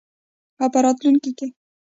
[0.61, 1.47] او په راتلونکي کې.